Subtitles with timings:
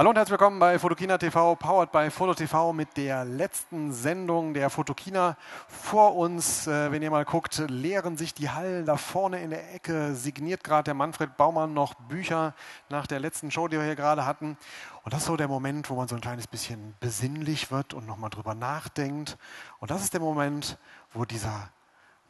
[0.00, 4.54] Hallo und herzlich willkommen bei Fotokina TV, powered by Foto TV mit der letzten Sendung
[4.54, 5.36] der Fotokina.
[5.68, 9.74] Vor uns, äh, wenn ihr mal guckt, leeren sich die Hallen da vorne in der
[9.74, 10.14] Ecke.
[10.14, 12.54] Signiert gerade der Manfred Baumann noch Bücher
[12.88, 14.56] nach der letzten Show, die wir hier gerade hatten.
[15.02, 18.06] Und das ist so der Moment, wo man so ein kleines bisschen besinnlich wird und
[18.06, 19.36] nochmal drüber nachdenkt.
[19.80, 20.78] Und das ist der Moment,
[21.12, 21.68] wo dieser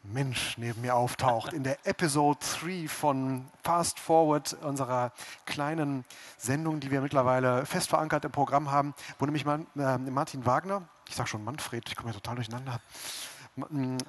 [0.03, 5.11] Mensch neben mir auftaucht in der Episode 3 von Fast Forward, unserer
[5.45, 6.05] kleinen
[6.37, 11.15] Sendung, die wir mittlerweile fest verankert im Programm haben, wo nämlich äh, Martin Wagner, ich
[11.15, 12.81] sage schon Manfred, ich komme ja total durcheinander,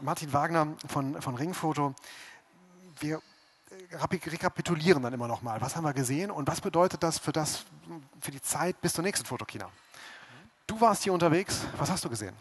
[0.00, 1.94] Martin Wagner von, von Ringfoto,
[3.00, 3.20] wir
[4.00, 7.64] rekapitulieren dann immer noch mal, was haben wir gesehen und was bedeutet das für, das
[8.20, 9.68] für die Zeit bis zur nächsten Fotokina.
[10.66, 12.34] Du warst hier unterwegs, was hast du gesehen?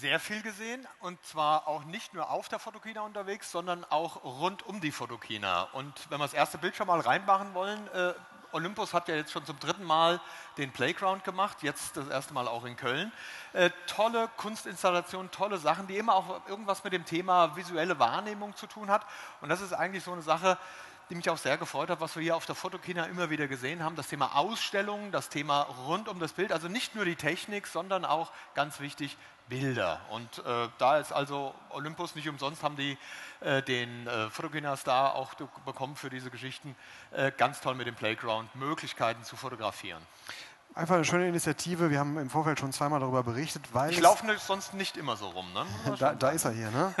[0.00, 4.64] Sehr viel gesehen und zwar auch nicht nur auf der Fotokina unterwegs, sondern auch rund
[4.66, 5.64] um die Fotokina.
[5.72, 8.12] Und wenn wir das erste Bild schon mal reinmachen wollen, äh,
[8.52, 10.20] Olympus hat ja jetzt schon zum dritten Mal
[10.56, 13.12] den Playground gemacht, jetzt das erste Mal auch in Köln.
[13.52, 18.66] Äh, tolle Kunstinstallationen, tolle Sachen, die immer auch irgendwas mit dem Thema visuelle Wahrnehmung zu
[18.66, 19.04] tun hat.
[19.40, 20.58] Und das ist eigentlich so eine Sache,
[21.10, 23.82] die mich auch sehr gefreut hat, was wir hier auf der Fotokina immer wieder gesehen
[23.82, 27.66] haben, das Thema Ausstellungen, das Thema rund um das Bild, also nicht nur die Technik,
[27.66, 29.16] sondern auch ganz wichtig
[29.48, 30.00] Bilder.
[30.10, 32.98] Und äh, da ist also Olympus nicht umsonst, haben die
[33.40, 36.74] äh, den äh, Fotokina-Star auch bekommen für diese Geschichten.
[37.12, 40.02] Äh, ganz toll mit dem Playground, Möglichkeiten zu fotografieren.
[40.74, 41.90] Einfach eine schöne Initiative.
[41.90, 43.64] Wir haben im Vorfeld schon zweimal darüber berichtet.
[43.72, 45.50] Weil ich laufe sonst nicht immer so rum.
[45.54, 45.64] Ne?
[45.98, 46.94] Da, da, ist er hier, ne?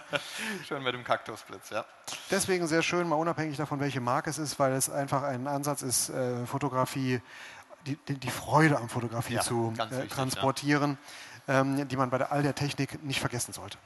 [0.68, 1.84] schön mit dem Kaktusblitz, ja.
[2.30, 5.82] Deswegen sehr schön, mal unabhängig davon, welche Marke es ist, weil es einfach ein Ansatz
[5.82, 7.20] ist, äh, Fotografie,
[7.86, 10.92] die, die, Freude am Fotografie ja, zu äh, wichtig, transportieren.
[10.92, 13.78] Ja ähm, die man bei all der Technik nicht vergessen sollte.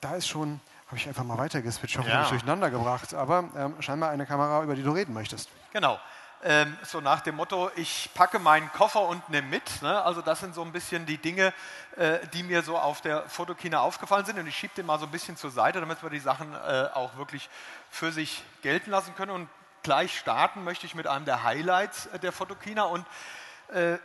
[0.00, 2.20] Da ist schon, habe ich einfach mal weitergeswitcht, hoffe ja.
[2.20, 5.48] nicht durcheinander gebracht, aber ähm, scheinbar eine Kamera, über die du reden möchtest.
[5.72, 5.98] Genau.
[6.44, 9.82] Ähm, so nach dem Motto, ich packe meinen Koffer und nehme mit.
[9.82, 10.02] Ne?
[10.02, 11.54] Also das sind so ein bisschen die Dinge,
[11.96, 15.06] äh, die mir so auf der Fotokina aufgefallen sind und ich schiebe den mal so
[15.06, 17.48] ein bisschen zur Seite, damit wir die Sachen äh, auch wirklich
[17.90, 19.30] für sich gelten lassen können.
[19.30, 19.48] Und
[19.82, 23.06] gleich starten möchte ich mit einem der Highlights äh, der Fotokina und
[23.72, 23.96] äh,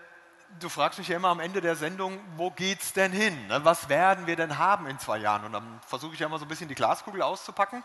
[0.60, 3.48] du fragst mich ja immer am Ende der Sendung, wo geht's denn hin?
[3.48, 3.64] Ne?
[3.64, 5.46] Was werden wir denn haben in zwei Jahren?
[5.46, 7.84] Und dann versuche ich ja immer so ein bisschen die Glaskugel auszupacken.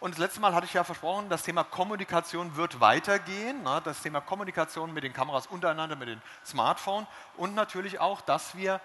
[0.00, 3.62] Und das letzte Mal hatte ich ja versprochen, das Thema Kommunikation wird weitergehen.
[3.62, 3.82] Ne?
[3.84, 7.06] Das Thema Kommunikation mit den Kameras untereinander, mit den Smartphones
[7.36, 8.80] und natürlich auch, dass wir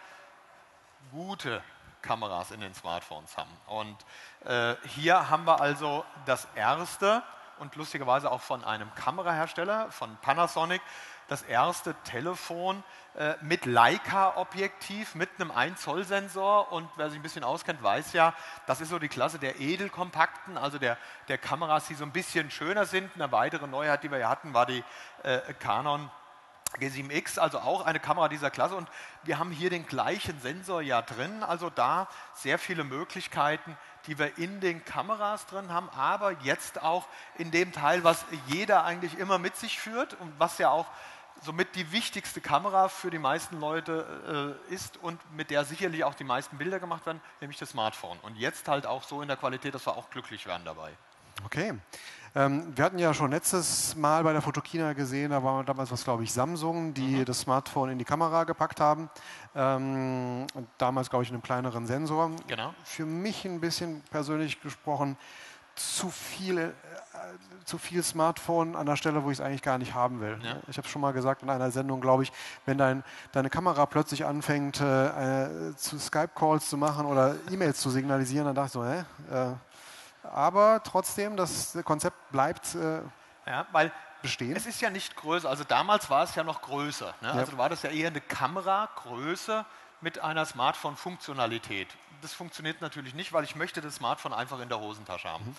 [1.11, 1.63] gute
[2.01, 3.51] Kameras in den Smartphones haben.
[3.67, 3.97] Und
[4.45, 7.23] äh, hier haben wir also das erste
[7.59, 10.81] und lustigerweise auch von einem Kamerahersteller, von Panasonic,
[11.27, 12.83] das erste Telefon
[13.17, 16.71] äh, mit Leica-Objektiv, mit einem 1-Zoll-Sensor.
[16.71, 18.33] Und wer sich ein bisschen auskennt, weiß ja,
[18.67, 20.97] das ist so die Klasse der edelkompakten, also der,
[21.27, 23.09] der Kameras, die so ein bisschen schöner sind.
[23.15, 24.83] Eine weitere Neuheit, die wir ja hatten, war die
[25.23, 26.09] äh, Canon
[26.79, 28.75] G7X, also auch eine Kamera dieser Klasse.
[28.75, 28.89] Und
[29.23, 34.37] wir haben hier den gleichen Sensor ja drin, also da sehr viele Möglichkeiten, die wir
[34.37, 37.07] in den Kameras drin haben, aber jetzt auch
[37.37, 40.87] in dem Teil, was jeder eigentlich immer mit sich führt und was ja auch
[41.41, 46.15] somit die wichtigste Kamera für die meisten Leute äh, ist und mit der sicherlich auch
[46.15, 48.17] die meisten Bilder gemacht werden, nämlich das Smartphone.
[48.21, 50.91] Und jetzt halt auch so in der Qualität, dass wir auch glücklich werden dabei.
[51.43, 51.73] Okay.
[52.37, 56.03] Ähm, wir hatten ja schon letztes Mal bei der Fotokina gesehen, da war damals was,
[56.03, 57.25] glaube ich, Samsung, die mhm.
[57.25, 59.09] das Smartphone in die Kamera gepackt haben.
[59.55, 60.45] Ähm,
[60.77, 62.31] damals, glaube ich, in einem kleineren Sensor.
[62.47, 62.73] Genau.
[62.83, 65.17] Für mich ein bisschen persönlich gesprochen
[65.75, 66.73] zu viel,
[67.65, 70.39] zu viel Smartphone an der Stelle, wo ich es eigentlich gar nicht haben will.
[70.43, 70.57] Ja.
[70.67, 72.31] Ich habe es schon mal gesagt in einer Sendung, glaube ich,
[72.65, 78.45] wenn dein, deine Kamera plötzlich anfängt, äh, zu Skype-Calls zu machen oder E-Mails zu signalisieren,
[78.45, 79.05] dann dachte ich so, hä?
[79.31, 79.55] Äh,
[80.27, 83.01] aber trotzdem, das Konzept bleibt äh,
[83.45, 84.55] ja, weil bestehen.
[84.55, 87.13] Es ist ja nicht größer, also damals war es ja noch größer.
[87.21, 87.27] Ne?
[87.27, 87.33] Ja.
[87.33, 89.65] Also war das ja eher eine Kameragröße
[90.01, 91.87] mit einer Smartphone-Funktionalität.
[92.21, 95.45] Das funktioniert natürlich nicht, weil ich möchte das Smartphone einfach in der Hosentasche haben.
[95.45, 95.55] Mhm.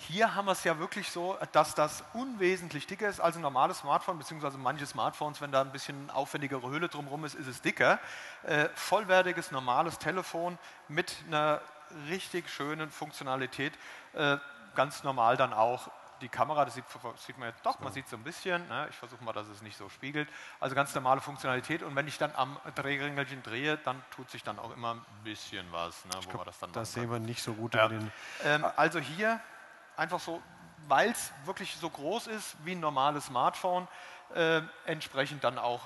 [0.00, 3.78] Hier haben wir es ja wirklich so, dass das unwesentlich dicker ist als ein normales
[3.78, 7.98] Smartphone, beziehungsweise manche Smartphones, wenn da ein bisschen aufwendigere Höhle drumherum ist, ist es dicker.
[8.44, 10.56] Äh, vollwertiges, normales Telefon
[10.86, 11.60] mit einer
[12.08, 13.72] richtig schönen Funktionalität.
[14.12, 14.36] Äh,
[14.76, 15.90] ganz normal dann auch
[16.20, 16.84] die Kamera, das sieht,
[17.16, 18.66] sieht man jetzt doch, man sieht so ein bisschen.
[18.68, 18.86] Ne?
[18.90, 20.28] Ich versuche mal, dass es nicht so spiegelt.
[20.60, 21.82] Also ganz normale Funktionalität.
[21.82, 25.66] Und wenn ich dann am Drehringelchen drehe, dann tut sich dann auch immer ein bisschen
[25.72, 26.12] was, ne?
[26.14, 27.74] wo glaub, man das dann Das sehen wir nicht so gut.
[27.74, 27.90] Ja.
[28.44, 29.40] Ähm, also hier
[29.98, 30.40] einfach so,
[30.86, 33.88] weil es wirklich so groß ist wie ein normales Smartphone,
[34.34, 35.80] äh, entsprechend dann auch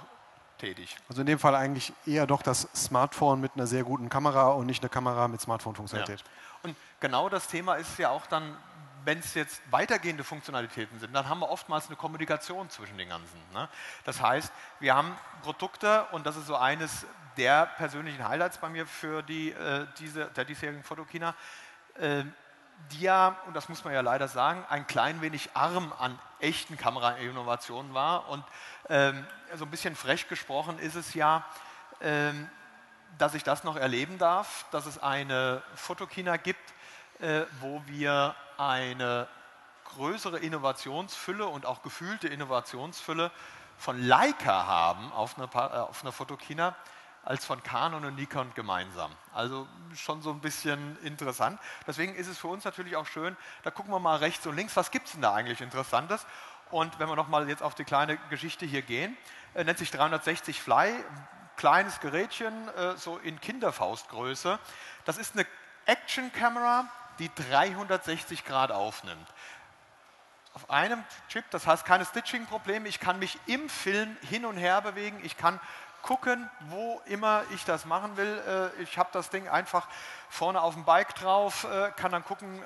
[0.59, 0.97] tätig.
[1.09, 4.67] Also in dem Fall eigentlich eher doch das Smartphone mit einer sehr guten Kamera und
[4.67, 6.21] nicht eine Kamera mit Smartphone-Funktionalität.
[6.21, 6.27] Ja.
[6.63, 8.57] Und genau das Thema ist ja auch dann
[9.05, 13.37] wenn es jetzt weitergehende Funktionalitäten sind, dann haben wir oftmals eine Kommunikation zwischen den ganzen.
[13.53, 13.69] Ne?
[14.05, 17.05] Das heißt, wir haben Produkte und das ist so eines
[17.37, 21.35] der persönlichen Highlights bei mir für die, äh, diese, der diesjährigen Fotokina,
[21.99, 22.25] äh,
[22.91, 26.77] die ja, und das muss man ja leider sagen, ein klein wenig arm an echten
[26.77, 28.29] Kamerainnovationen war.
[28.29, 28.45] Und
[28.89, 31.45] ähm, so ein bisschen frech gesprochen ist es ja,
[32.01, 32.49] ähm,
[33.19, 36.73] dass ich das noch erleben darf, dass es eine Fotokina gibt,
[37.21, 39.29] äh, wo wir eine
[39.97, 43.31] größere Innovationsfülle und auch gefühlte Innovationsfülle
[43.79, 46.75] von Leica haben auf einer, äh, auf einer Fotokina
[47.25, 49.13] als von Canon und Nikon gemeinsam.
[49.33, 51.61] Also schon so ein bisschen interessant.
[51.87, 54.77] Deswegen ist es für uns natürlich auch schön, da gucken wir mal rechts und links,
[54.77, 56.27] was gibt es denn da eigentlich Interessantes?
[56.71, 59.17] Und wenn wir nochmal jetzt auf die kleine Geschichte hier gehen,
[59.55, 60.93] äh, nennt sich 360 Fly,
[61.57, 64.59] kleines Gerätchen, äh, so in Kinderfaustgröße.
[65.05, 65.47] Das ist eine
[65.85, 69.29] Action-Kamera, die 360 Grad aufnimmt.
[70.55, 72.89] Auf einem Chip, das heißt keine Stitching-Probleme.
[72.89, 75.21] Ich kann mich im Film hin und her bewegen.
[75.23, 75.61] Ich kann
[76.03, 78.71] gucken, wo immer ich das machen will.
[78.79, 79.89] Äh, ich habe das Ding einfach
[80.29, 82.63] vorne auf dem Bike drauf, äh, kann dann gucken,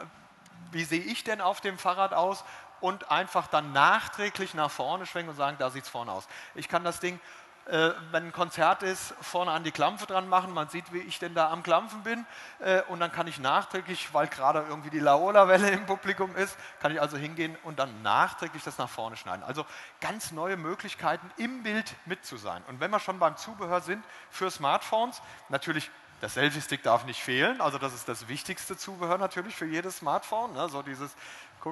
[0.72, 2.44] wie sehe ich denn auf dem Fahrrad aus
[2.80, 6.26] und einfach dann nachträglich nach vorne schwenken und sagen, da sieht es vorne aus.
[6.54, 7.20] Ich kann das Ding
[7.66, 10.54] äh, wenn ein Konzert ist, vorne an die Klampfe dran machen.
[10.54, 12.24] Man sieht, wie ich denn da am Klampfen bin.
[12.60, 16.92] Äh, und dann kann ich nachträglich, weil gerade irgendwie die Laola-Welle im Publikum ist, kann
[16.92, 19.42] ich also hingehen und dann nachträglich das nach vorne schneiden.
[19.42, 19.66] Also
[20.00, 22.62] ganz neue Möglichkeiten, im Bild mit zu sein.
[22.68, 25.90] Und wenn wir schon beim Zubehör sind für Smartphones, natürlich
[26.22, 30.52] der Selfie-Stick darf nicht fehlen, also das ist das wichtigste Zubehör natürlich für jedes Smartphone.
[30.54, 30.68] Ne?
[30.68, 31.14] So dieses,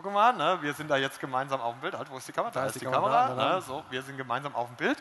[0.02, 0.58] guck mal, ne?
[0.60, 1.96] wir sind da jetzt gemeinsam auf dem Bild.
[1.96, 2.52] Halt, wo ist die Kamera?
[2.52, 3.28] Da, da ist die, die Kamera.
[3.28, 3.62] Kamera ne?
[3.62, 4.98] so, wir sind gemeinsam auf dem Bild.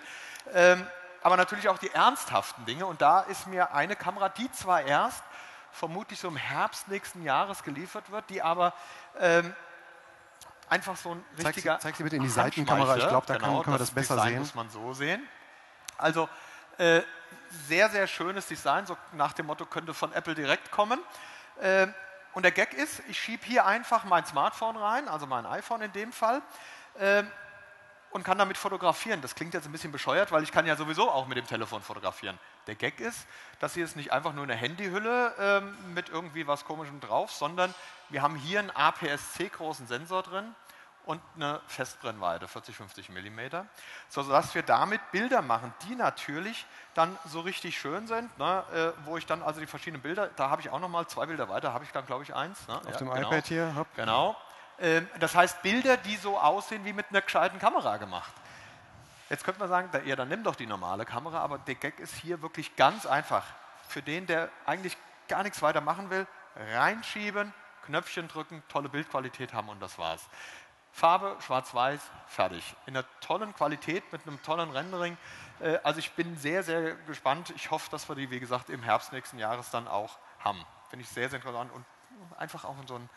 [0.54, 0.86] Ähm,
[1.22, 2.86] aber natürlich auch die ernsthaften Dinge.
[2.86, 5.24] Und da ist mir eine Kamera, die zwar erst
[5.72, 8.74] vermutlich so im Herbst nächsten Jahres geliefert wird, die aber
[9.20, 9.56] ähm,
[10.70, 11.74] einfach so ein richtiger.
[11.74, 13.90] Zeig, zeig sie bitte in die Seitenkamera, ich glaube, da genau, kann, können wir das,
[13.90, 14.40] das besser Design sehen.
[14.40, 15.28] muss man so sehen.
[15.98, 16.30] Also
[16.78, 17.02] äh,
[17.68, 21.00] sehr, sehr schönes Design, so nach dem Motto könnte von Apple direkt kommen.
[21.62, 21.88] Äh,
[22.34, 25.92] und der Gag ist, ich schiebe hier einfach mein Smartphone rein, also mein iPhone in
[25.92, 26.42] dem Fall.
[27.00, 27.24] Äh,
[28.14, 29.22] und kann damit fotografieren.
[29.22, 31.82] Das klingt jetzt ein bisschen bescheuert, weil ich kann ja sowieso auch mit dem Telefon
[31.82, 32.38] fotografieren.
[32.68, 33.26] Der Gag ist,
[33.60, 37.74] dass hier ist nicht einfach nur eine Handyhülle ähm, mit irgendwie was Komischem drauf, sondern
[38.10, 40.54] wir haben hier einen APS-C großen Sensor drin
[41.06, 43.40] und eine Festbrennweite, 40, 50 mm,
[44.10, 49.18] sodass wir damit Bilder machen, die natürlich dann so richtig schön sind, ne, äh, wo
[49.18, 51.84] ich dann also die verschiedenen Bilder, da habe ich auch nochmal zwei Bilder weiter, habe
[51.84, 52.68] ich dann glaube ich eins.
[52.68, 52.78] Ne?
[52.78, 53.76] Auf ja, dem genau, iPad hier.
[53.76, 53.88] Hopp.
[53.96, 54.36] Genau,
[54.80, 58.34] ähm, das heißt, Bilder, die so aussehen wie mit einer gescheiten Kamera gemacht.
[59.30, 62.16] Jetzt könnte man sagen, ja, dann nimm doch die normale Kamera, aber der Gag ist
[62.16, 63.46] hier wirklich ganz einfach.
[63.88, 64.98] Für den, der eigentlich
[65.28, 67.54] gar nichts weiter machen will, reinschieben,
[67.86, 70.28] Knöpfchen drücken, tolle Bildqualität haben und das war's.
[70.94, 72.76] Farbe, schwarz-weiß, fertig.
[72.86, 75.18] In einer tollen Qualität, mit einem tollen Rendering.
[75.60, 77.52] Äh, also ich bin sehr, sehr gespannt.
[77.56, 80.64] Ich hoffe, dass wir die, wie gesagt, im Herbst nächsten Jahres dann auch haben.
[80.90, 81.84] Finde ich sehr, sehr interessant und
[82.38, 83.10] einfach auch in so ein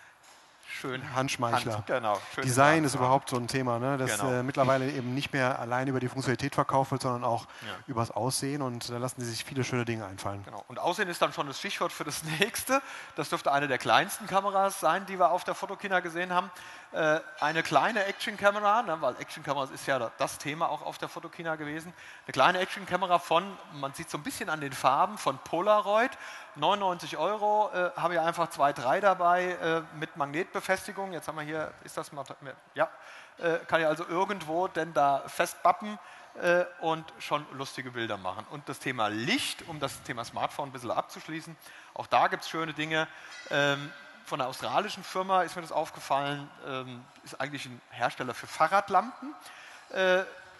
[0.68, 1.14] Schön.
[1.14, 1.74] Handschmeichler.
[1.74, 2.20] Hand, genau.
[2.42, 3.96] Design ist überhaupt so ein Thema, ne?
[3.96, 4.32] das genau.
[4.32, 7.72] äh, mittlerweile eben nicht mehr allein über die Funktionalität verkauft wird, sondern auch ja.
[7.86, 10.42] über das Aussehen und da lassen sie sich viele schöne Dinge einfallen.
[10.44, 10.64] Genau.
[10.68, 12.82] Und Aussehen ist dann schon das Stichwort für das nächste.
[13.14, 16.50] Das dürfte eine der kleinsten Kameras sein, die wir auf der Fotokina gesehen haben.
[16.92, 21.56] Äh, eine kleine Actionkamera, ne, weil Actionkameras ist ja das Thema auch auf der Fotokina
[21.56, 21.92] gewesen.
[22.26, 26.10] Eine kleine Actionkamera von, man sieht so ein bisschen an den Farben, von Polaroid.
[26.56, 31.12] 99 Euro, äh, habe ich einfach zwei, drei dabei äh, mit Magnetbefestigung.
[31.12, 32.24] Jetzt haben wir hier, ist das mal,
[32.74, 32.88] ja,
[33.38, 35.98] äh, kann ich also irgendwo denn da festbappen
[36.40, 38.46] äh, und schon lustige Bilder machen.
[38.50, 41.56] Und das Thema Licht, um das Thema Smartphone ein bisschen abzuschließen,
[41.94, 43.08] auch da gibt es schöne Dinge.
[43.50, 43.92] Ähm,
[44.24, 49.34] von einer australischen Firma ist mir das aufgefallen, ähm, ist eigentlich ein Hersteller für Fahrradlampen.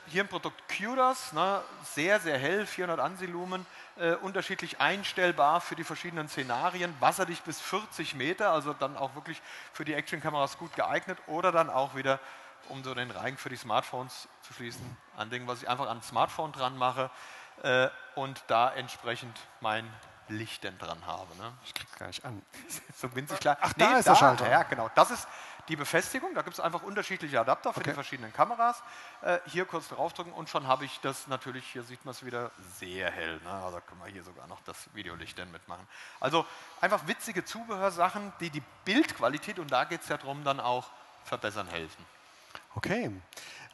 [0.09, 5.85] Hier ein Produkt Curas, ne, sehr, sehr hell, 400 Ansilumen, äh, unterschiedlich einstellbar für die
[5.85, 11.19] verschiedenen Szenarien, wasserdicht bis 40 Meter, also dann auch wirklich für die Actionkameras gut geeignet
[11.27, 12.21] oder dann auch wieder,
[12.69, 16.03] um so den Reigen für die Smartphones zu schließen, an Dingen, was ich einfach an
[16.03, 17.11] Smartphone dran mache
[17.63, 19.91] äh, und da entsprechend mein
[20.29, 21.37] Licht denn dran habe.
[21.37, 21.53] Ne?
[21.65, 22.43] Ich krieg's gar nicht an.
[22.97, 23.57] so winzig klar.
[23.61, 24.51] Ach, nee, da ist der Schalter.
[24.51, 24.91] Ja, genau.
[24.95, 25.27] Das ist
[25.69, 26.35] die Befestigung.
[26.35, 27.91] Da gibt es einfach unterschiedliche Adapter für okay.
[27.91, 28.83] die verschiedenen Kameras.
[29.23, 32.51] Äh, hier kurz draufdrücken und schon habe ich das natürlich, hier sieht man es wieder,
[32.79, 33.41] sehr hell.
[33.45, 33.51] Ne?
[33.51, 35.87] Also können wir hier sogar noch das Videolicht dann mitmachen.
[36.21, 36.47] Also
[36.81, 40.91] einfach witzige Zubehörsachen, die die Bildqualität, und da geht es ja darum, dann auch
[41.25, 42.05] verbessern helfen.
[42.75, 43.11] Okay.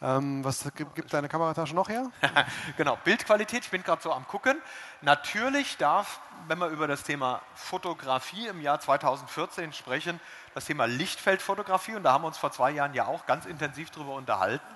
[0.01, 2.11] Ähm, was gibt, gibt, deine Kameratasche noch her?
[2.77, 4.61] genau, Bildqualität, ich bin gerade so am gucken.
[5.01, 10.21] Natürlich darf, wenn wir über das Thema Fotografie im Jahr 2014 sprechen,
[10.55, 13.91] das Thema Lichtfeldfotografie, und da haben wir uns vor zwei Jahren ja auch ganz intensiv
[13.91, 14.67] darüber unterhalten,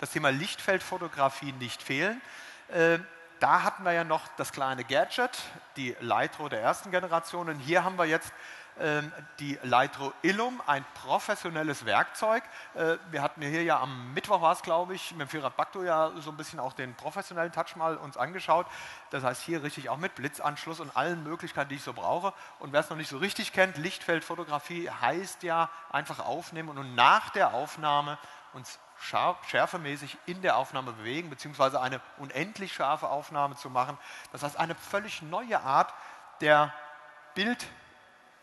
[0.00, 2.20] das Thema Lichtfeldfotografie nicht fehlen.
[2.68, 2.98] Äh,
[3.38, 5.30] da hatten wir ja noch das kleine Gadget,
[5.76, 7.48] die Lytro der ersten Generation.
[7.48, 8.32] Und hier haben wir jetzt
[9.38, 12.42] die Lytro Illum, ein professionelles Werkzeug.
[12.74, 15.82] Äh, wir hatten hier ja am Mittwoch war es, glaube ich, mit dem Firat Bakto
[15.82, 18.66] ja so ein bisschen auch den professionellen Touch mal uns angeschaut.
[19.10, 22.32] Das heißt hier richtig auch mit Blitzanschluss und allen Möglichkeiten, die ich so brauche.
[22.58, 27.30] Und wer es noch nicht so richtig kennt, Lichtfeldfotografie heißt ja einfach aufnehmen und nach
[27.30, 28.18] der Aufnahme
[28.52, 33.98] uns schärfemäßig in der Aufnahme bewegen, beziehungsweise eine unendlich scharfe Aufnahme zu machen.
[34.30, 35.92] Das heißt, eine völlig neue Art
[36.40, 36.72] der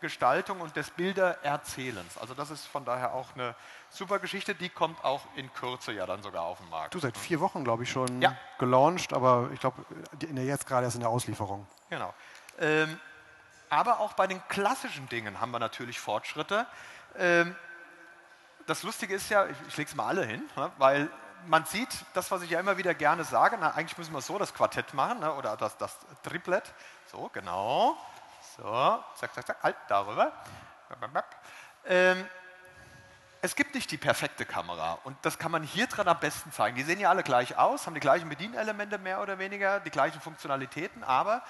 [0.00, 2.16] Bildgestaltung und des Bildererzählens.
[2.18, 3.54] Also das ist von daher auch eine
[3.90, 6.94] super Geschichte, die kommt auch in Kürze ja dann sogar auf den Markt.
[6.94, 8.34] Du seit vier Wochen, glaube ich, schon ja.
[8.58, 9.84] gelauncht, aber ich glaube,
[10.22, 11.66] jetzt gerade erst in der Auslieferung.
[11.90, 12.14] Genau.
[12.58, 12.98] Ähm,
[13.68, 16.66] aber auch bei den klassischen Dingen haben wir natürlich Fortschritte.
[17.18, 17.54] Ähm,
[18.66, 21.10] das Lustige ist ja, ich, ich lege es mal alle hin, ne, weil
[21.46, 24.38] man sieht, das, was ich ja immer wieder gerne sage, na, eigentlich müssen wir so
[24.38, 26.72] das Quartett machen ne, oder das, das Triplet.
[27.06, 27.96] So, genau.
[28.62, 30.32] So, zack, zack, zack, halt, darüber.
[31.86, 32.28] Ähm,
[33.40, 36.76] es gibt nicht die perfekte Kamera und das kann man hier dran am besten zeigen.
[36.76, 40.20] Die sehen ja alle gleich aus, haben die gleichen Bedienelemente mehr oder weniger, die gleichen
[40.20, 41.42] Funktionalitäten, aber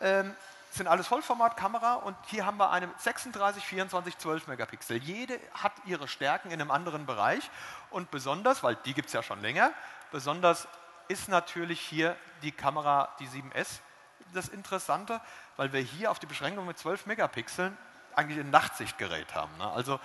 [0.00, 0.34] ähm,
[0.72, 4.96] sind alles Vollformatkamera und hier haben wir eine 36, 24, 12 Megapixel.
[4.96, 7.48] Jede hat ihre Stärken in einem anderen Bereich
[7.90, 9.70] und besonders, weil die gibt es ja schon länger,
[10.10, 10.66] besonders
[11.06, 13.78] ist natürlich hier die Kamera, die 7S,
[14.34, 15.20] das Interessante,
[15.58, 17.76] weil wir hier auf die Beschränkung mit 12 Megapixeln
[18.14, 19.54] eigentlich ein Nachtsichtgerät haben.
[19.58, 19.68] Ne?
[19.70, 20.00] Also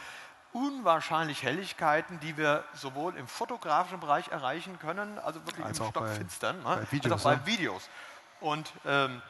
[0.51, 6.57] unwahrscheinlich Helligkeiten, die wir sowohl im fotografischen Bereich erreichen können, also wirklich als im Stockfinstern,
[6.57, 6.63] ne?
[6.63, 7.45] bei Videos, als auch bei ne?
[7.45, 7.89] Videos.
[8.41, 9.21] Und ähm,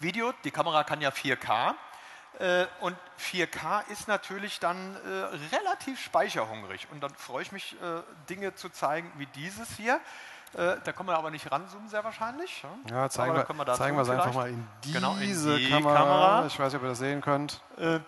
[0.00, 1.74] Video, die Kamera kann ja 4K.
[2.38, 6.86] Äh, und 4K ist natürlich dann äh, relativ speicherhungrig.
[6.92, 10.00] Und dann freue ich mich, äh, Dinge zu zeigen wie dieses hier.
[10.54, 12.64] Äh, da kommen wir aber nicht ranzoomen, sehr wahrscheinlich.
[12.90, 15.94] Ja, zeigen wir, wir zeigen wir es einfach mal in diese genau, in die Kamera.
[15.94, 16.46] Kamera.
[16.46, 17.60] Ich weiß nicht, ob ihr das sehen könnt.
[17.76, 18.00] Äh,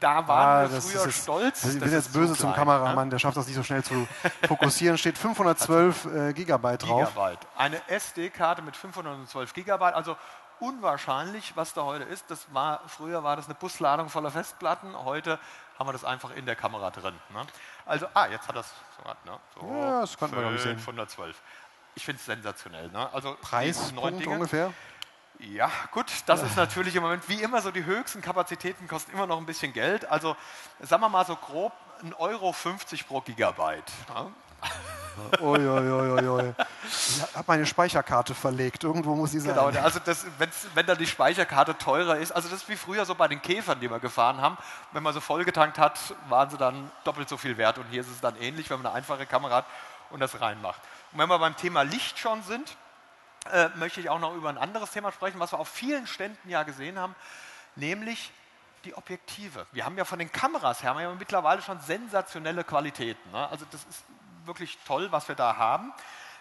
[0.00, 1.64] da waren ah, wir früher jetzt, stolz.
[1.64, 3.10] Ich bin jetzt böse zum Kameramann, ne?
[3.12, 4.06] der schafft das nicht so schnell zu
[4.46, 4.98] fokussieren.
[4.98, 7.08] Steht 512 äh, Gigabyte drauf.
[7.14, 7.38] Gigabyte.
[7.56, 10.16] Eine SD-Karte mit 512 Gigabyte, also
[10.60, 12.30] unwahrscheinlich, was da heute ist.
[12.30, 15.38] Das war, früher war das eine Busladung voller Festplatten, heute
[15.78, 17.14] haben wir das einfach in der Kamera drin.
[17.32, 17.46] Ne?
[17.86, 19.38] Also, ah, jetzt hat das so, ne?
[19.54, 20.78] so ja, das konnten wir sehen.
[20.78, 21.40] 512.
[21.94, 22.88] Ich finde es sensationell.
[22.88, 23.08] Ne?
[23.12, 24.72] Also Preis ungefähr?
[25.40, 29.26] Ja, gut, das ist natürlich im Moment wie immer so, die höchsten Kapazitäten kosten immer
[29.26, 30.08] noch ein bisschen Geld.
[30.10, 30.36] Also
[30.80, 31.72] sagen wir mal so grob
[32.02, 32.54] 1,50 Euro
[33.08, 33.92] pro Gigabyte.
[34.14, 34.32] Ne?
[35.40, 36.54] Ui, ui, ui, ui.
[36.88, 38.82] Ich habe meine Speicherkarte verlegt.
[38.84, 39.54] Irgendwo muss sie sein.
[39.54, 40.26] Genau, also das,
[40.74, 43.78] wenn dann die Speicherkarte teurer ist, also das ist wie früher so bei den Käfern,
[43.80, 44.58] die wir gefahren haben.
[44.92, 45.98] Wenn man so vollgetankt hat,
[46.28, 47.78] waren sie dann doppelt so viel wert.
[47.78, 49.66] Und hier ist es dann ähnlich, wenn man eine einfache Kamera hat
[50.10, 50.80] und das reinmacht.
[51.14, 52.76] Und wenn wir beim Thema Licht schon sind,
[53.52, 56.48] äh, möchte ich auch noch über ein anderes Thema sprechen, was wir auf vielen Ständen
[56.50, 57.14] ja gesehen haben,
[57.76, 58.32] nämlich
[58.84, 59.64] die Objektive.
[59.70, 63.30] Wir haben ja von den Kameras her ja mittlerweile schon sensationelle Qualitäten.
[63.30, 63.48] Ne?
[63.48, 64.04] Also das ist
[64.44, 65.92] wirklich toll, was wir da haben.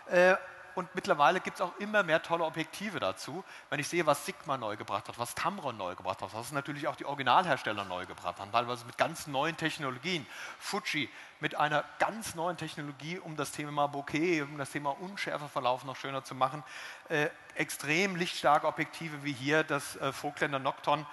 [0.07, 0.35] Äh,
[0.75, 3.43] und mittlerweile gibt es auch immer mehr tolle Objektive dazu.
[3.69, 6.87] Wenn ich sehe, was Sigma neu gebracht hat, was Tamron neu gebracht hat, was natürlich
[6.87, 10.25] auch die Originalhersteller neu gebracht haben, teilweise mit ganz neuen Technologien.
[10.59, 15.95] Fuji mit einer ganz neuen Technologie, um das Thema Bokeh, um das Thema Unschärfeverlauf noch
[15.95, 16.63] schöner zu machen.
[17.09, 21.05] Äh, extrem lichtstarke Objektive wie hier das äh, Vogtländer Nocton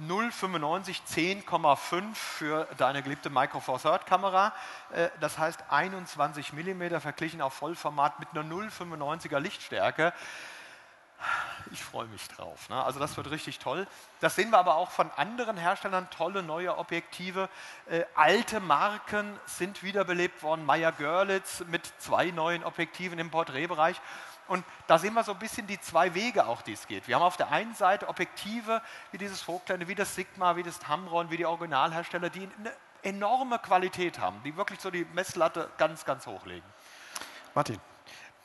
[0.00, 1.00] 0,95,
[1.44, 4.52] 10,5 für deine geliebte Micro Four Third Kamera.
[4.92, 10.12] Äh, das heißt 21 mm verglichen auf Vollformat mit einer 0,95er Lichtstärke.
[11.72, 12.68] Ich freue mich drauf.
[12.68, 12.82] Ne?
[12.82, 13.86] Also das wird richtig toll.
[14.20, 17.48] Das sehen wir aber auch von anderen Herstellern, tolle neue Objektive.
[17.86, 20.64] Äh, alte Marken sind wiederbelebt worden.
[20.64, 24.00] Meyer Görlitz mit zwei neuen Objektiven im Porträtbereich.
[24.48, 27.06] Und da sehen wir so ein bisschen die zwei Wege auch, die es geht.
[27.06, 30.78] Wir haben auf der einen Seite Objektive wie dieses Vogtländer, wie das Sigma, wie das
[30.78, 36.04] Tamron, wie die Originalhersteller, die eine enorme Qualität haben, die wirklich so die Messlatte ganz,
[36.04, 36.68] ganz hochlegen.
[37.54, 37.78] Martin.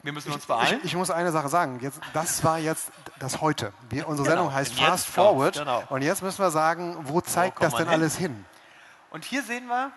[0.03, 0.79] Wir müssen uns beeilen.
[0.79, 1.79] Ich, ich, muss eine Sache sagen.
[1.79, 3.71] Jetzt, das war jetzt das heute.
[3.89, 4.41] Wir, unsere genau.
[4.41, 5.53] Sendung heißt Fast Forward.
[5.53, 5.81] Genau.
[5.87, 7.93] Und jetzt müssen wir sagen, wo zeigt wo das denn hin?
[7.93, 8.45] alles hin?
[9.11, 9.93] Und hier sehen wir,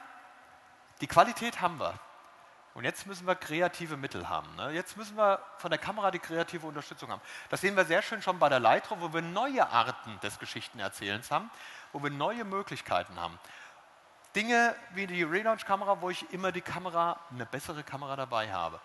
[1.00, 1.94] die Qualität haben wir.
[2.76, 4.54] Und jetzt müssen wir kreative Mittel haben.
[4.54, 4.72] Ne?
[4.72, 7.22] Jetzt müssen wir von der Kamera die kreative Unterstützung haben.
[7.48, 11.30] Das sehen wir sehr schön schon bei der Lightroom, wo wir neue Arten des Geschichtenerzählens
[11.30, 11.50] haben,
[11.94, 13.38] wo wir neue Möglichkeiten haben.
[14.34, 18.78] Dinge wie die Relaunch-Kamera, wo ich immer die Kamera, eine bessere Kamera dabei habe.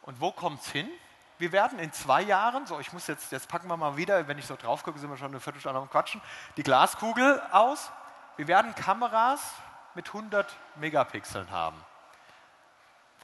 [0.00, 0.88] Und wo kommt es hin?
[1.36, 4.38] Wir werden in zwei Jahren, so ich muss jetzt, jetzt packen wir mal wieder, wenn
[4.38, 6.22] ich so drauf gucke, sind wir schon eine Viertelstunde am Quatschen,
[6.56, 7.90] die Glaskugel aus.
[8.38, 9.52] Wir werden Kameras
[9.94, 11.76] mit 100 Megapixeln haben.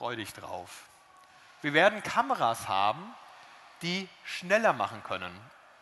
[0.01, 0.89] Freu dich drauf.
[1.61, 3.15] Wir werden Kameras haben,
[3.83, 5.31] die schneller machen können.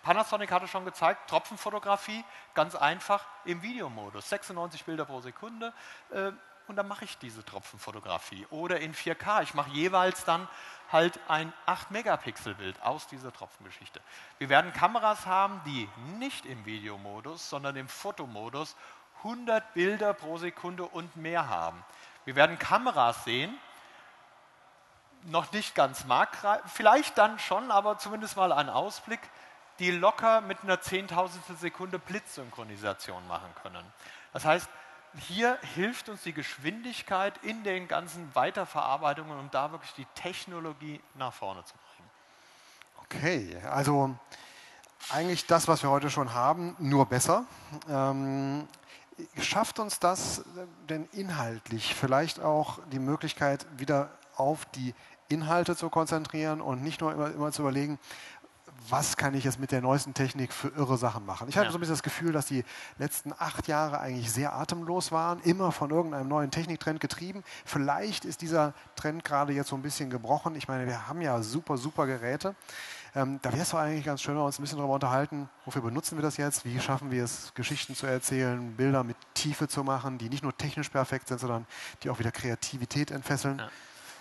[0.03, 5.73] Panasonic hatte schon gezeigt, Tropfenfotografie, ganz einfach im Videomodus, 96 Bilder pro Sekunde.
[6.11, 6.33] Äh,
[6.67, 8.45] und dann mache ich diese Tropfenfotografie.
[8.51, 10.49] Oder in 4K, ich mache jeweils dann
[10.91, 14.01] halt ein 8-Megapixel-Bild aus dieser Tropfengeschichte.
[14.39, 18.75] Wir werden Kameras haben, die nicht im Videomodus, sondern im Fotomodus
[19.19, 21.85] 100 Bilder pro Sekunde und mehr haben.
[22.25, 23.57] Wir werden Kameras sehen,
[25.25, 29.21] noch nicht ganz marktreif, vielleicht dann schon, aber zumindest mal ein Ausblick,
[29.79, 33.85] die locker mit einer Zehntausendstel Sekunde Blitzsynchronisation machen können.
[34.33, 34.69] Das heißt,
[35.17, 41.33] hier hilft uns die Geschwindigkeit in den ganzen Weiterverarbeitungen, um da wirklich die Technologie nach
[41.33, 42.11] vorne zu bringen.
[43.05, 44.15] Okay, also
[45.11, 47.47] eigentlich das, was wir heute schon haben, nur besser.
[47.89, 48.69] Ähm,
[49.41, 50.45] schafft uns das
[50.89, 54.95] denn inhaltlich vielleicht auch die Möglichkeit, wieder auf die
[55.29, 57.99] Inhalte zu konzentrieren und nicht nur immer, immer zu überlegen,
[58.89, 61.49] was kann ich jetzt mit der neuesten Technik für irre Sachen machen.
[61.49, 61.63] Ich ja.
[61.63, 62.65] hatte so ein bisschen das Gefühl, dass die
[62.99, 67.43] letzten acht Jahre eigentlich sehr atemlos waren, immer von irgendeinem neuen Techniktrend getrieben.
[67.65, 70.55] Vielleicht ist dieser Trend gerade jetzt so ein bisschen gebrochen.
[70.55, 72.55] Ich meine, wir haben ja super, super Geräte.
[73.15, 75.49] Ähm, da wäre es doch eigentlich ganz schön, wenn wir uns ein bisschen darüber unterhalten,
[75.65, 79.67] wofür benutzen wir das jetzt, wie schaffen wir es, Geschichten zu erzählen, Bilder mit Tiefe
[79.67, 81.67] zu machen, die nicht nur technisch perfekt sind, sondern
[82.03, 83.59] die auch wieder Kreativität entfesseln.
[83.59, 83.71] Ja.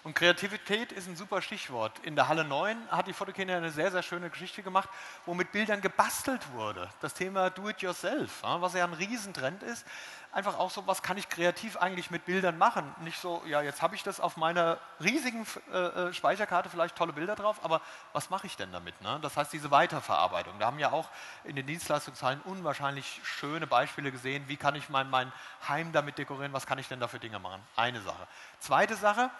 [0.07, 1.99] Und Kreativität ist ein super Stichwort.
[2.03, 4.87] In der Halle 9 hat die Fotokina eine sehr, sehr schöne Geschichte gemacht,
[5.25, 6.89] wo mit Bildern gebastelt wurde.
[7.01, 9.85] Das Thema Do-it-yourself, was ja ein Riesentrend ist.
[10.31, 12.89] Einfach auch so, was kann ich kreativ eigentlich mit Bildern machen?
[13.01, 17.11] Nicht so, ja, jetzt habe ich das auf meiner riesigen äh, äh, Speicherkarte, vielleicht tolle
[17.11, 17.81] Bilder drauf, aber
[18.13, 19.01] was mache ich denn damit?
[19.01, 19.19] Ne?
[19.21, 20.57] Das heißt, diese Weiterverarbeitung.
[20.59, 21.09] Da haben ja auch
[21.43, 25.33] in den Dienstleistungshallen unwahrscheinlich schöne Beispiele gesehen, wie kann ich mein, mein
[25.67, 27.61] Heim damit dekorieren, was kann ich denn da für Dinge machen?
[27.75, 28.25] Eine Sache.
[28.59, 29.31] Zweite Sache,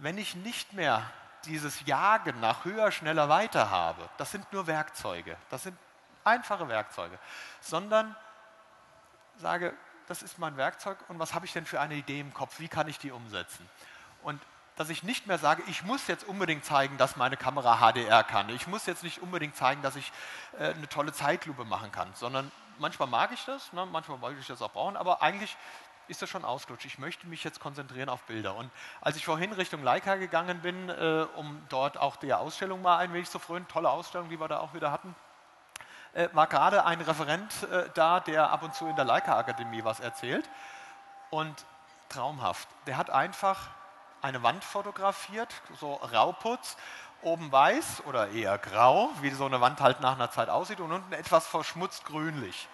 [0.00, 1.02] wenn ich nicht mehr
[1.44, 5.76] dieses Jagen nach höher, schneller, weiter habe, das sind nur Werkzeuge, das sind
[6.24, 7.18] einfache Werkzeuge,
[7.60, 8.14] sondern
[9.36, 9.74] sage,
[10.08, 12.68] das ist mein Werkzeug und was habe ich denn für eine Idee im Kopf, wie
[12.68, 13.68] kann ich die umsetzen?
[14.22, 14.40] Und
[14.76, 18.48] dass ich nicht mehr sage, ich muss jetzt unbedingt zeigen, dass meine Kamera HDR kann.
[18.48, 20.12] Ich muss jetzt nicht unbedingt zeigen, dass ich
[20.58, 24.46] äh, eine tolle Zeitlupe machen kann, sondern manchmal mag ich das, ne, manchmal wollte ich
[24.46, 25.56] das auch brauchen, aber eigentlich
[26.08, 26.86] ist das schon ausgelutscht.
[26.86, 28.54] Ich möchte mich jetzt konzentrieren auf Bilder.
[28.56, 32.98] Und als ich vorhin Richtung Leica gegangen bin, äh, um dort auch der Ausstellung mal
[32.98, 35.14] ein wenig zu frönen, tolle Ausstellung, die wir da auch wieder hatten,
[36.14, 40.00] äh, war gerade ein Referent äh, da, der ab und zu in der Leica-Akademie was
[40.00, 40.48] erzählt.
[41.30, 41.64] Und
[42.08, 42.68] traumhaft.
[42.86, 43.68] Der hat einfach
[44.22, 46.76] eine Wand fotografiert, so Rauputz,
[47.22, 50.92] oben weiß oder eher grau, wie so eine Wand halt nach einer Zeit aussieht, und
[50.92, 52.68] unten etwas verschmutzt grünlich.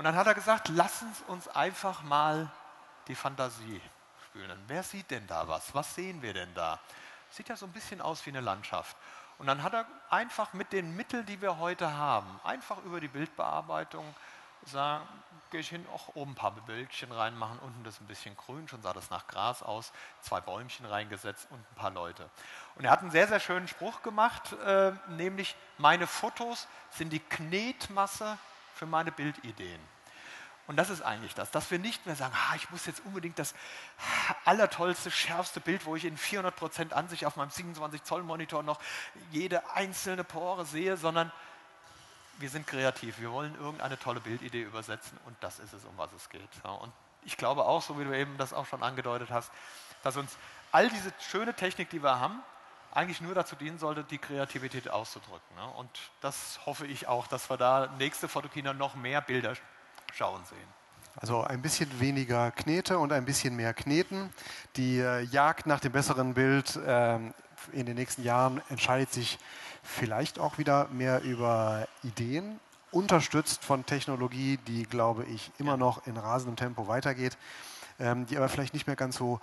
[0.00, 2.50] Und dann hat er gesagt, lass uns einfach mal
[3.06, 3.82] die Fantasie
[4.24, 4.58] spülen.
[4.66, 5.74] Wer sieht denn da was?
[5.74, 6.78] Was sehen wir denn da?
[7.28, 8.96] Sieht ja so ein bisschen aus wie eine Landschaft.
[9.36, 13.08] Und dann hat er einfach mit den Mitteln, die wir heute haben, einfach über die
[13.08, 14.06] Bildbearbeitung
[14.64, 15.06] sagen,
[15.50, 18.80] gehe ich hin, auch oben ein paar Bildchen reinmachen, unten das ein bisschen grün, schon
[18.80, 22.30] sah das nach Gras aus, zwei Bäumchen reingesetzt und ein paar Leute.
[22.76, 27.20] Und er hat einen sehr, sehr schönen Spruch gemacht, äh, nämlich, meine Fotos sind die
[27.20, 28.38] Knetmasse
[28.80, 29.78] für meine Bildideen.
[30.66, 33.38] Und das ist eigentlich das, dass wir nicht mehr sagen, ah, ich muss jetzt unbedingt
[33.38, 33.54] das
[34.46, 38.80] allertollste, schärfste Bild, wo ich in 400% Ansicht auf meinem 27 Zoll Monitor noch
[39.32, 41.30] jede einzelne Pore sehe, sondern
[42.38, 43.18] wir sind kreativ.
[43.20, 46.48] Wir wollen irgendeine tolle Bildidee übersetzen und das ist es, um was es geht.
[46.64, 46.92] und
[47.26, 49.50] ich glaube auch, so wie du eben das auch schon angedeutet hast,
[50.02, 50.38] dass uns
[50.72, 52.42] all diese schöne Technik, die wir haben,
[52.92, 55.56] eigentlich nur dazu dienen sollte, die Kreativität auszudrücken.
[55.56, 55.66] Ne?
[55.76, 59.54] Und das hoffe ich auch, dass wir da nächste Fotokina noch mehr Bilder
[60.12, 60.80] schauen sehen.
[61.16, 64.32] Also ein bisschen weniger Knete und ein bisschen mehr Kneten.
[64.76, 67.16] Die äh, Jagd nach dem besseren Bild äh,
[67.72, 69.38] in den nächsten Jahren entscheidet sich
[69.82, 76.16] vielleicht auch wieder mehr über Ideen, unterstützt von Technologie, die, glaube ich, immer noch in
[76.16, 77.36] rasendem Tempo weitergeht,
[77.98, 79.40] ähm, die aber vielleicht nicht mehr ganz so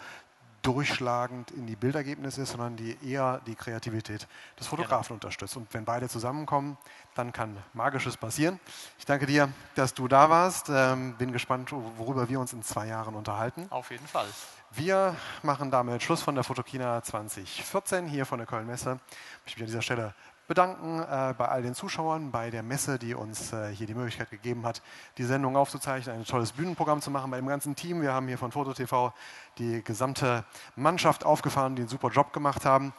[0.68, 4.28] durchschlagend in die Bildergebnisse ist, sondern die eher die Kreativität
[4.60, 5.16] des Fotografen genau.
[5.16, 5.56] unterstützt.
[5.56, 6.78] Und wenn beide zusammenkommen,
[7.16, 8.60] dann kann Magisches passieren.
[9.00, 10.68] Ich danke dir, dass du da warst.
[10.70, 13.68] Ähm, bin gespannt, worüber wir uns in zwei Jahren unterhalten.
[13.70, 14.28] Auf jeden Fall.
[14.72, 19.00] Wir machen damit Schluss von der Fotokina 2014 hier von der Köln Messe.
[19.46, 20.14] Ich möchte mich an dieser Stelle
[20.48, 24.30] bedanken äh, bei all den Zuschauern, bei der Messe, die uns äh, hier die Möglichkeit
[24.30, 24.82] gegeben hat,
[25.18, 28.02] die Sendung aufzuzeichnen, ein tolles Bühnenprogramm zu machen bei dem ganzen Team.
[28.02, 29.12] Wir haben hier von FotoTV
[29.58, 32.94] die gesamte Mannschaft aufgefahren, die einen super Job gemacht haben.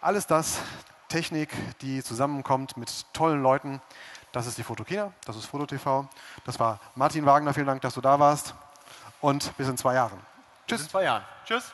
[0.00, 0.60] Alles das,
[1.08, 3.80] Technik, die zusammenkommt mit tollen Leuten.
[4.32, 6.06] Das ist die Fotokina, das ist FotoTV.
[6.44, 8.54] Das war Martin Wagner, vielen Dank, dass du da warst.
[9.20, 10.18] Und bis in zwei Jahren.
[10.66, 10.78] Tschüss.
[10.78, 11.24] Bis in zwei Jahren.
[11.46, 11.72] Tschüss.